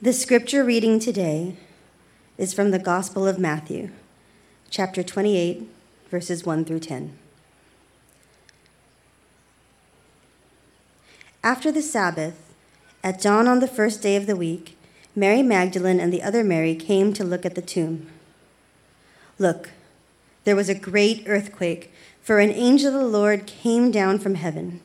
[0.00, 1.56] The scripture reading today
[2.36, 3.90] is from the Gospel of Matthew,
[4.70, 5.68] chapter 28,
[6.08, 7.18] verses 1 through 10.
[11.42, 12.54] After the Sabbath,
[13.02, 14.78] at dawn on the first day of the week,
[15.16, 18.08] Mary Magdalene and the other Mary came to look at the tomb.
[19.36, 19.70] Look,
[20.44, 24.80] there was a great earthquake, for an angel of the Lord came down from heaven.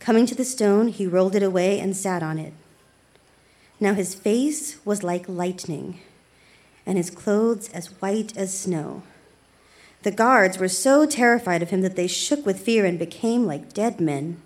[0.00, 2.54] Coming to the stone, he rolled it away and sat on it.
[3.78, 6.00] Now his face was like lightning,
[6.86, 9.02] and his clothes as white as snow.
[10.02, 13.74] The guards were so terrified of him that they shook with fear and became like
[13.74, 14.40] dead men.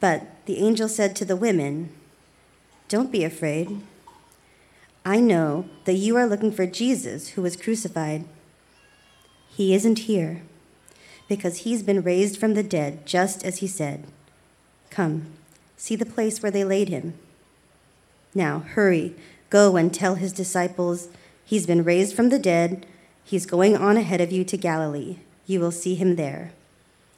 [0.00, 1.90] But the angel said to the women,
[2.88, 3.80] Don't be afraid.
[5.04, 8.24] I know that you are looking for Jesus who was crucified.
[9.48, 10.42] He isn't here,
[11.28, 14.04] because he's been raised from the dead, just as he said.
[14.90, 15.26] Come,
[15.76, 17.14] see the place where they laid him.
[18.36, 19.14] Now, hurry,
[19.48, 21.08] go and tell his disciples,
[21.42, 22.84] He's been raised from the dead.
[23.24, 25.16] He's going on ahead of you to Galilee.
[25.46, 26.52] You will see him there.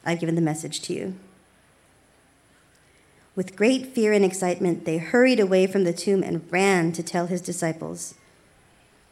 [0.05, 1.15] I've given the message to you.
[3.35, 7.25] With great fear and excitement, they hurried away from the tomb and ran to tell
[7.25, 8.15] his disciples.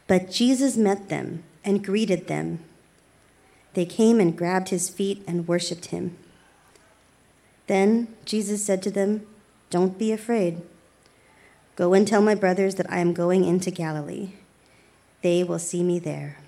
[0.06, 2.60] But Jesus met them and greeted them.
[3.74, 6.16] They came and grabbed his feet and worshiped him.
[7.66, 9.26] Then Jesus said to them,
[9.68, 10.62] Don't be afraid.
[11.78, 14.32] Go and tell my brothers that I am going into Galilee.
[15.22, 16.38] They will see me there.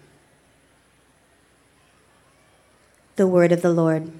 [3.15, 4.11] The word of the Lord.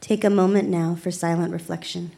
[0.00, 2.12] Take a moment now for silent reflection.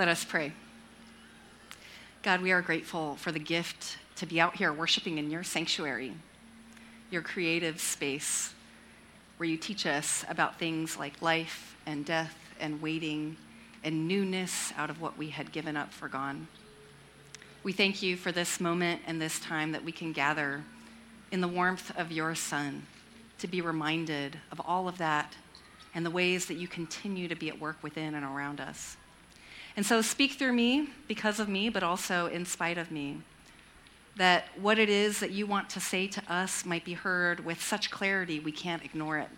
[0.00, 0.52] Let us pray.
[2.22, 6.14] God, we are grateful for the gift to be out here worshiping in your sanctuary,
[7.10, 8.54] your creative space,
[9.36, 13.36] where you teach us about things like life and death and waiting
[13.84, 16.48] and newness out of what we had given up for gone.
[17.62, 20.64] We thank you for this moment and this time that we can gather
[21.30, 22.86] in the warmth of your sun
[23.38, 25.34] to be reminded of all of that
[25.94, 28.96] and the ways that you continue to be at work within and around us.
[29.80, 33.22] And so speak through me because of me, but also in spite of me.
[34.16, 37.62] That what it is that you want to say to us might be heard with
[37.62, 39.30] such clarity we can't ignore it.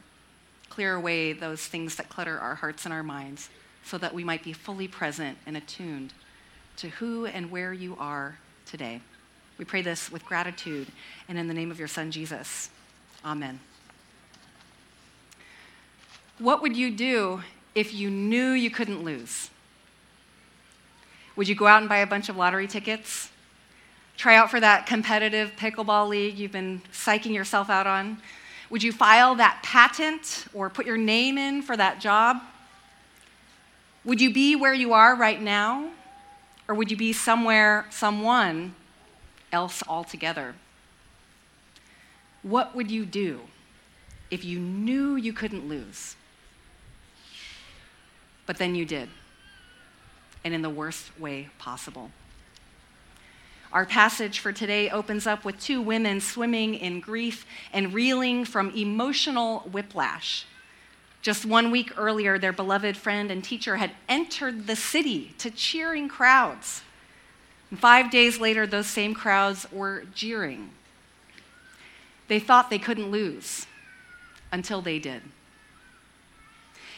[0.69, 3.51] Clear away those things that clutter our hearts and our minds
[3.85, 6.13] so that we might be fully present and attuned
[6.79, 8.37] to who and where you are
[8.67, 9.01] today.
[9.59, 10.89] We pray this with gratitude
[11.29, 12.69] and in the name of your Son, Jesus.
[13.25, 13.61] Amen.
[16.41, 17.43] What would you do
[17.77, 19.49] if you knew you couldn't lose?
[21.37, 23.31] Would you go out and buy a bunch of lottery tickets?
[24.17, 28.19] Try out for that competitive pickleball league you've been psyching yourself out on?
[28.69, 32.43] Would you file that patent or put your name in for that job?
[34.05, 35.91] Would you be where you are right now?
[36.69, 38.75] Or would you be somewhere, someone
[39.53, 40.55] else altogether?
[42.43, 43.41] What would you do
[44.31, 46.17] if you knew you couldn't lose?
[48.47, 49.09] But then you did
[50.45, 52.11] and in the worst way possible.
[53.73, 58.71] Our passage for today opens up with two women swimming in grief and reeling from
[58.71, 60.45] emotional whiplash.
[61.23, 66.09] Just one week earlier, their beloved friend and teacher had entered the city to cheering
[66.09, 66.83] crowds.
[67.71, 70.71] And five days later, those same crowds were jeering.
[72.29, 73.67] They thought they couldn't lose
[74.51, 75.23] until they did.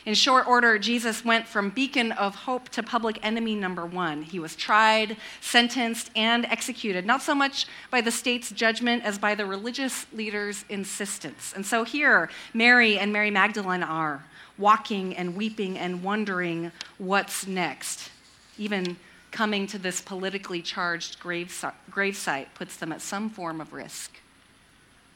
[0.06, 4.22] In short order, Jesus went from beacon of hope to public enemy number one.
[4.22, 9.34] He was tried, sentenced, and executed, not so much by the state's judgment as by
[9.34, 11.54] the religious leaders' insistence.
[11.56, 14.24] And so here, Mary and Mary Magdalene are
[14.58, 18.10] walking and weeping and wondering what's next.
[18.58, 18.98] Even
[19.30, 24.18] coming to this politically charged gravesite puts them at some form of risk.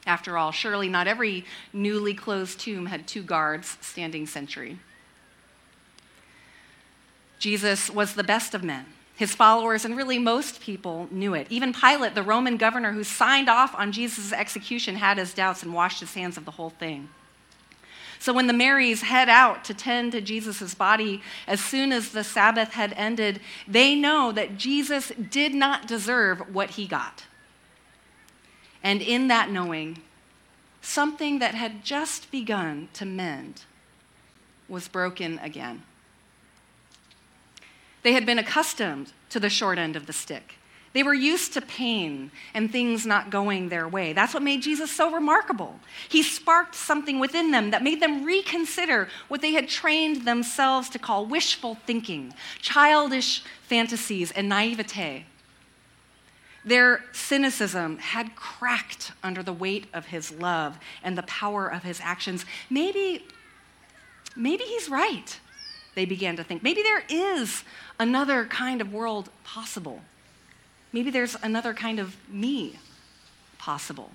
[0.09, 4.79] After all, surely not every newly closed tomb had two guards standing sentry.
[7.37, 8.87] Jesus was the best of men.
[9.15, 11.45] His followers, and really most people, knew it.
[11.51, 15.75] Even Pilate, the Roman governor who signed off on Jesus' execution, had his doubts and
[15.75, 17.09] washed his hands of the whole thing.
[18.17, 22.23] So when the Marys head out to tend to Jesus' body, as soon as the
[22.23, 27.25] Sabbath had ended, they know that Jesus did not deserve what he got.
[28.83, 29.99] And in that knowing,
[30.81, 33.63] something that had just begun to mend
[34.67, 35.83] was broken again.
[38.03, 40.55] They had been accustomed to the short end of the stick.
[40.91, 44.13] They were used to pain and things not going their way.
[44.13, 45.79] That's what made Jesus so remarkable.
[46.07, 50.99] He sparked something within them that made them reconsider what they had trained themselves to
[50.99, 55.25] call wishful thinking, childish fantasies, and naivete.
[56.65, 61.99] Their cynicism had cracked under the weight of his love and the power of his
[62.03, 62.45] actions.
[62.69, 63.25] Maybe,
[64.35, 65.39] maybe he's right,
[65.95, 66.61] they began to think.
[66.61, 67.63] Maybe there is
[67.97, 70.01] another kind of world possible.
[70.91, 72.79] Maybe there's another kind of me
[73.57, 74.11] possible.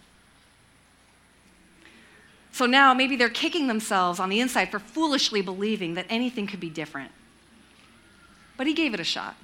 [2.52, 6.60] So now maybe they're kicking themselves on the inside for foolishly believing that anything could
[6.60, 7.10] be different.
[8.56, 9.34] But he gave it a shot.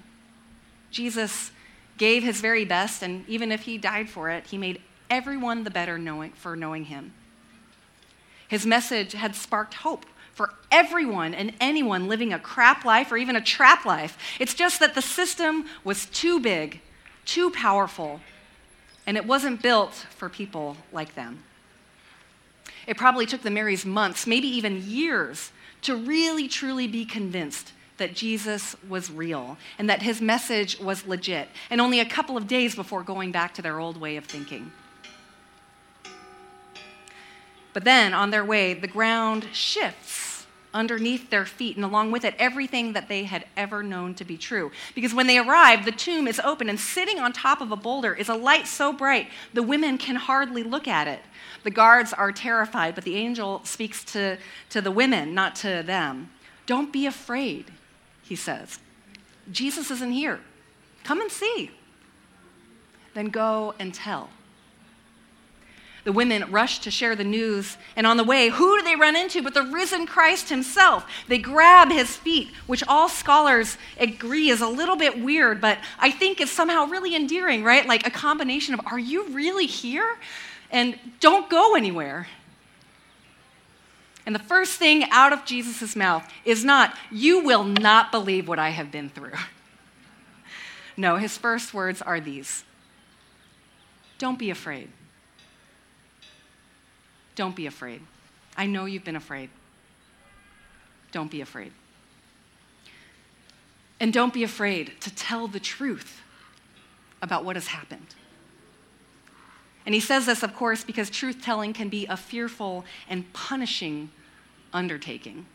[0.91, 1.51] Jesus
[2.01, 4.81] gave his very best, and even if he died for it, he made
[5.11, 7.13] everyone the better knowing, for knowing him.
[8.49, 13.37] His message had sparked hope for everyone and anyone living a crap life or even
[13.37, 14.17] a trap life.
[14.41, 16.81] It's just that the system was too big
[17.27, 18.21] too powerful,
[19.07, 21.45] and it wasn't built for people like them.
[22.87, 25.53] It probably took the Marys months, maybe even years,
[25.83, 31.49] to really truly be convinced that Jesus was real and that his message was legit,
[31.71, 34.73] and only a couple of days before going back to their old way of thinking.
[37.73, 42.35] But then, on their way, the ground shifts underneath their feet, and along with it,
[42.39, 44.71] everything that they had ever known to be true.
[44.95, 48.15] Because when they arrive, the tomb is open, and sitting on top of a boulder
[48.15, 51.21] is a light so bright the women can hardly look at it.
[51.63, 54.39] The guards are terrified, but the angel speaks to,
[54.71, 56.31] to the women, not to them.
[56.67, 57.73] Don't be afraid,
[58.31, 58.79] he says.
[59.51, 60.39] Jesus isn't here.
[61.03, 61.73] Come and see.
[63.13, 64.31] Then go and tell.
[66.05, 69.17] The women rush to share the news, and on the way, who do they run
[69.17, 71.05] into but the risen Christ himself?
[71.27, 76.13] They grab his feet, which all scholars agree is a little bit weird, but I
[76.13, 77.85] think is somehow really endearing, right?
[77.85, 80.17] Like a combination of, are you really here?
[80.71, 82.29] And don't go anywhere.
[84.27, 88.59] And the first thing out of Jesus' mouth is not, You will not believe what
[88.59, 89.33] I have been through.
[90.97, 92.63] No, his first words are these
[94.19, 94.91] Don't be afraid.
[97.37, 98.03] Don't be afraid.
[98.55, 99.49] I know you've been afraid.
[101.11, 101.73] Don't be afraid.
[103.99, 106.21] And don't be afraid to tell the truth
[107.23, 108.15] about what has happened.
[109.87, 114.11] And he says this, of course, because truth telling can be a fearful and punishing
[114.73, 115.47] undertaking.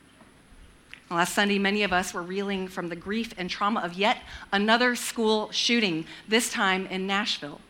[1.12, 4.18] Last Sunday, many of us were reeling from the grief and trauma of yet
[4.52, 7.62] another school shooting, this time in Nashville.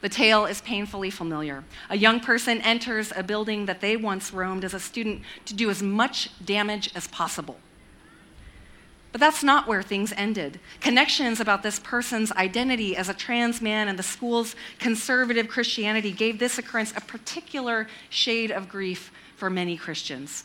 [0.00, 1.64] The tale is painfully familiar.
[1.90, 5.68] A young person enters a building that they once roamed as a student to do
[5.68, 7.58] as much damage as possible.
[9.12, 10.60] But that's not where things ended.
[10.80, 16.38] Connections about this person's identity as a trans man and the school's conservative Christianity gave
[16.38, 20.44] this occurrence a particular shade of grief for many Christians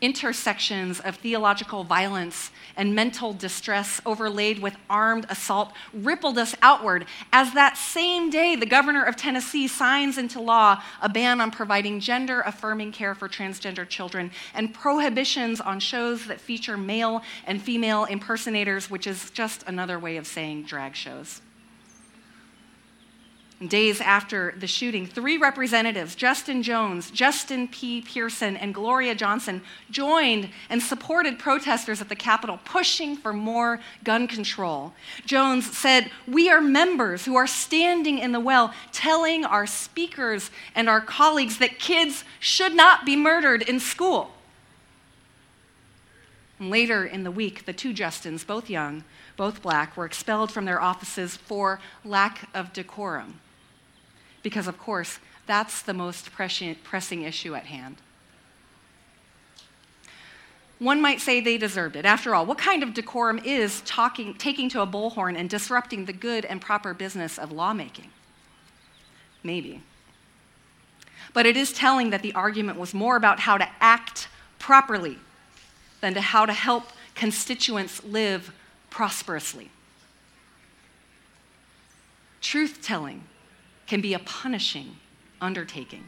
[0.00, 7.52] intersections of theological violence and mental distress overlaid with armed assault rippled us outward as
[7.54, 12.42] that same day the governor of Tennessee signs into law a ban on providing gender
[12.42, 18.90] affirming care for transgender children and prohibitions on shows that feature male and female impersonators,
[18.90, 21.40] which is just another way of saying drag shows.
[23.66, 28.00] Days after the shooting, three representatives, Justin Jones, Justin P.
[28.00, 34.28] Pearson, and Gloria Johnson, joined and supported protesters at the Capitol pushing for more gun
[34.28, 34.92] control.
[35.26, 40.88] Jones said, We are members who are standing in the well telling our speakers and
[40.88, 44.30] our colleagues that kids should not be murdered in school.
[46.60, 49.02] Later in the week, the two Justins, both young,
[49.36, 53.40] both black, were expelled from their offices for lack of decorum
[54.42, 57.96] because, of course, that's the most pressing issue at hand.
[60.78, 62.04] One might say they deserved it.
[62.04, 66.12] After all, what kind of decorum is talking, taking to a bullhorn and disrupting the
[66.12, 68.10] good and proper business of lawmaking?
[69.42, 69.82] Maybe.
[71.32, 74.28] But it is telling that the argument was more about how to act
[74.58, 75.18] properly
[76.00, 78.52] than to how to help constituents live
[78.88, 79.70] prosperously.
[82.40, 83.24] Truth telling
[83.88, 84.96] can be a punishing
[85.40, 86.04] undertaking.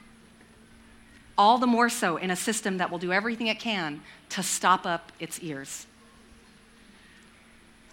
[1.36, 4.86] All the more so in a system that will do everything it can to stop
[4.86, 5.86] up its ears.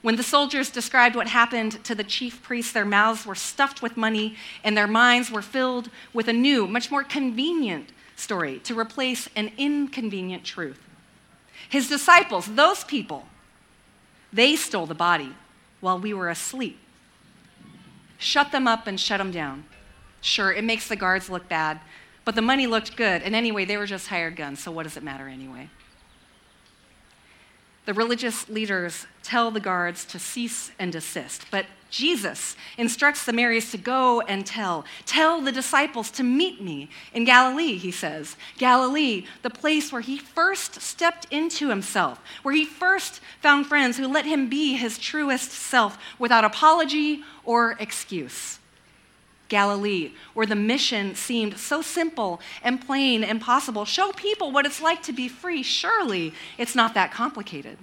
[0.01, 3.97] When the soldiers described what happened to the chief priests, their mouths were stuffed with
[3.97, 9.27] money and their minds were filled with a new, much more convenient story to replace
[9.35, 10.79] an inconvenient truth.
[11.69, 13.25] His disciples, those people,
[14.31, 15.33] they stole the body
[15.79, 16.77] while we were asleep.
[18.17, 19.65] Shut them up and shut them down.
[20.27, 21.79] Sure, it makes the guards look bad,
[22.25, 23.21] but the money looked good.
[23.21, 25.69] And anyway, they were just hired guns, so what does it matter anyway?
[27.85, 33.71] The religious leaders tell the guards to cease and desist, but Jesus instructs the Marys
[33.71, 34.83] to go and tell.
[35.05, 38.35] Tell the disciples to meet me in Galilee, he says.
[38.57, 44.09] Galilee, the place where he first stepped into himself, where he first found friends who
[44.09, 48.59] let him be his truest self without apology or excuse.
[49.49, 53.85] Galilee, where the mission seemed so simple and plain and possible.
[53.85, 55.63] Show people what it's like to be free.
[55.63, 57.77] Surely it's not that complicated.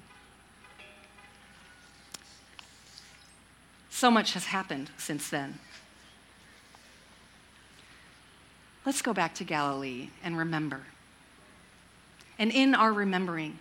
[3.91, 5.59] So much has happened since then.
[8.85, 10.83] Let's go back to Galilee and remember.
[12.39, 13.59] And in our remembering,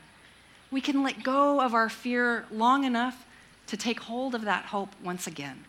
[0.71, 3.25] we can let go of our fear long enough
[3.67, 5.63] to take hold of that hope once again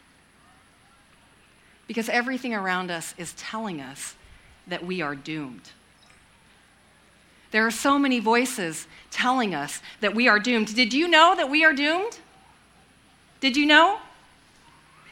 [1.86, 4.14] because everything around us is telling us
[4.66, 5.70] that we are doomed.
[7.50, 10.74] There are so many voices telling us that we are doomed.
[10.74, 12.18] Did you know that we are doomed?
[13.40, 13.98] Did you know?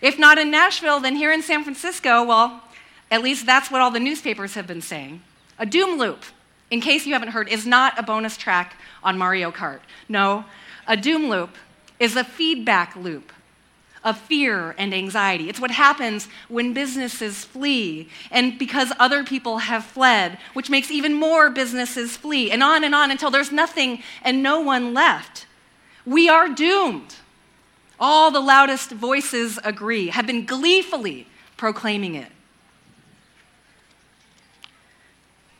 [0.00, 2.62] If not in Nashville, then here in San Francisco, well,
[3.10, 5.22] at least that's what all the newspapers have been saying.
[5.58, 6.24] A doom loop,
[6.70, 8.74] in case you haven't heard, is not a bonus track
[9.04, 9.80] on Mario Kart.
[10.08, 10.44] No,
[10.88, 11.50] a doom loop
[12.00, 13.32] is a feedback loop
[14.04, 15.48] of fear and anxiety.
[15.48, 21.14] It's what happens when businesses flee and because other people have fled, which makes even
[21.14, 25.46] more businesses flee, and on and on until there's nothing and no one left.
[26.04, 27.14] We are doomed.
[28.00, 32.32] All the loudest voices agree, have been gleefully proclaiming it.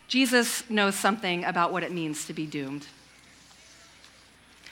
[0.08, 2.86] Jesus knows something about what it means to be doomed.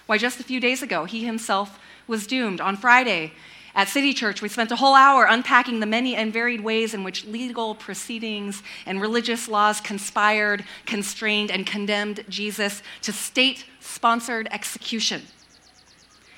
[0.06, 2.60] Why, just a few days ago, he himself was doomed.
[2.60, 3.32] On Friday,
[3.74, 7.04] at City Church, we spent a whole hour unpacking the many and varied ways in
[7.04, 15.22] which legal proceedings and religious laws conspired, constrained, and condemned Jesus to state sponsored execution.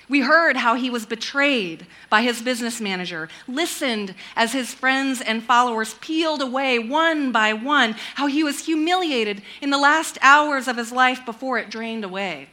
[0.09, 5.43] We heard how he was betrayed by his business manager, listened as his friends and
[5.43, 10.77] followers peeled away one by one, how he was humiliated in the last hours of
[10.77, 12.49] his life before it drained away.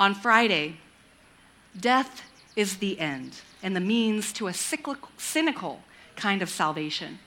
[0.00, 0.78] On Friday,
[1.78, 2.22] death
[2.56, 5.80] is the end and the means to a cynical
[6.16, 7.18] kind of salvation.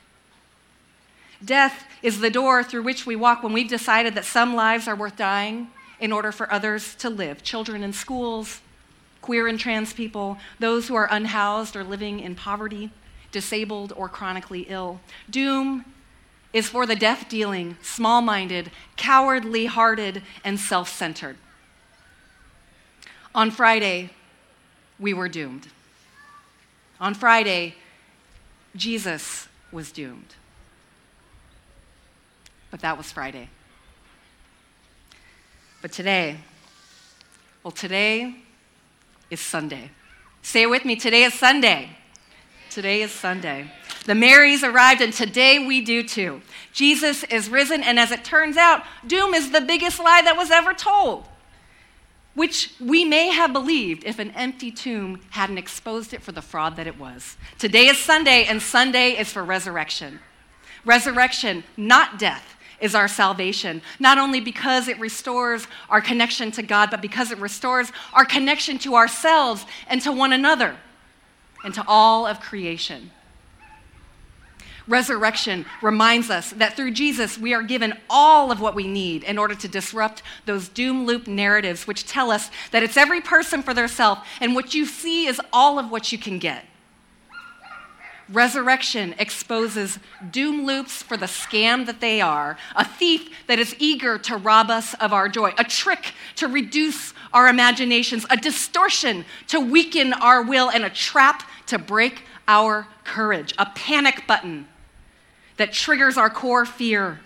[1.44, 4.96] Death is the door through which we walk when we've decided that some lives are
[4.96, 5.68] worth dying
[6.00, 7.44] in order for others to live.
[7.44, 8.62] Children in schools,
[9.22, 12.92] queer and trans people, those who are unhoused or living in poverty,
[13.32, 15.02] disabled or chronically ill.
[15.30, 15.86] Doom
[16.54, 21.36] is for the death dealing, small minded, cowardly hearted, and self centered.
[23.36, 24.12] On Friday,
[25.00, 25.68] we were doomed.
[27.00, 27.76] On Friday,
[28.76, 30.36] Jesus was doomed.
[32.72, 33.50] But that was Friday.
[35.82, 36.38] But today,
[37.64, 38.36] well, today
[39.30, 39.92] is Sunday.
[40.42, 41.90] Say it with me today is Sunday.
[42.70, 43.72] Today is Sunday.
[44.06, 46.42] The Marys arrived, and today we do too.
[46.74, 50.52] Jesus is risen, and as it turns out, doom is the biggest lie that was
[50.52, 51.26] ever told
[52.36, 56.76] which we may have believed if an empty tomb hadn't exposed it for the fraud
[56.76, 57.38] that it was.
[57.60, 60.20] Today is Sunday, and Sunday is for resurrection.
[60.86, 66.90] Resurrection, not death, is our salvation, not only because it restores our connection to God,
[66.92, 70.76] but because it restores our connection to ourselves and to one another
[71.64, 73.12] and to all of creation.
[74.88, 79.38] Resurrection reminds us that through Jesus, we are given all of what we need in
[79.38, 83.74] order to disrupt those doom loop narratives which tell us that it's every person for
[83.74, 86.66] theirself and what you see is all of what you can get.
[88.30, 90.00] Resurrection exposes
[90.32, 94.70] doom loops for the scam that they are, a thief that is eager to rob
[94.70, 100.42] us of our joy, a trick to reduce our imaginations, a distortion to weaken our
[100.42, 104.68] will, and a trap to break our courage, a panic button
[105.58, 107.20] that triggers our core fear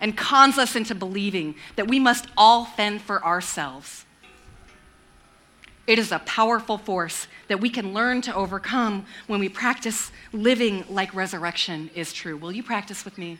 [0.00, 4.04] and cons us into believing that we must all fend for ourselves.
[5.86, 10.84] It is a powerful force that we can learn to overcome when we practice living
[10.88, 12.36] like resurrection is true.
[12.36, 13.38] Will you practice with me?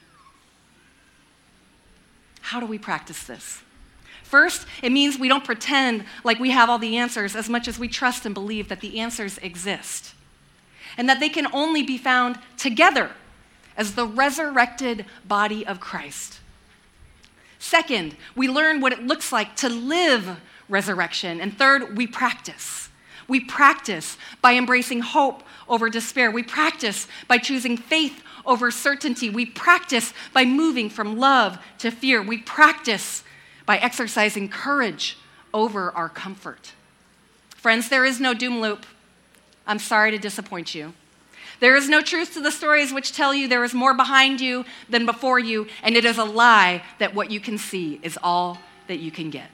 [2.41, 3.63] How do we practice this?
[4.23, 7.79] First, it means we don't pretend like we have all the answers as much as
[7.79, 10.15] we trust and believe that the answers exist
[10.97, 13.11] and that they can only be found together
[13.77, 16.41] as the resurrected body of Christ.
[17.59, 21.41] Second, we learn what it looks like to live resurrection.
[21.41, 22.89] And third, we practice.
[23.29, 26.31] We practice by embracing hope over despair.
[26.31, 29.31] We practice by choosing faith over certainty.
[29.31, 32.21] We practice by moving from love to fear.
[32.21, 33.23] We practice
[33.65, 35.17] by exercising courage
[35.55, 36.73] over our comfort.
[37.57, 38.85] Friends, there is no doom loop.
[39.67, 40.95] I'm sorry to disappoint you.
[41.63, 44.65] There is no truth to the stories which tell you there is more behind you
[44.89, 48.59] than before you, and it is a lie that what you can see is all
[48.89, 49.49] that you can get.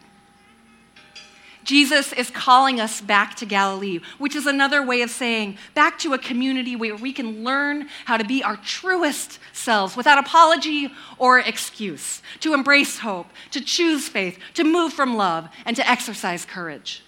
[1.64, 6.14] Jesus is calling us back to Galilee, which is another way of saying back to
[6.14, 11.38] a community where we can learn how to be our truest selves without apology or
[11.40, 17.02] excuse, to embrace hope, to choose faith, to move from love, and to exercise courage.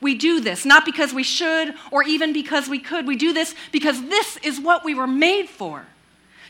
[0.00, 3.06] We do this not because we should or even because we could.
[3.06, 5.86] We do this because this is what we were made for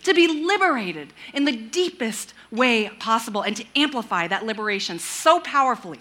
[0.04, 6.00] to be liberated in the deepest way possible and to amplify that liberation so powerfully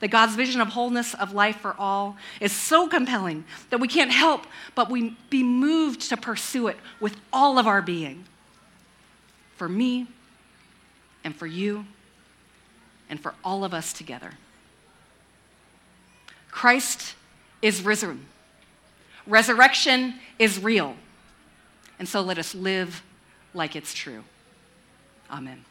[0.00, 4.10] that God's vision of wholeness of life for all is so compelling that we can't
[4.10, 8.24] help but we be moved to pursue it with all of our being.
[9.56, 10.08] For me,
[11.22, 11.86] and for you,
[13.08, 14.32] and for all of us together.
[16.54, 17.16] Christ
[17.62, 18.26] is risen.
[19.26, 20.94] Resurrection is real.
[21.98, 23.02] And so let us live
[23.54, 24.22] like it's true.
[25.28, 25.64] Amen.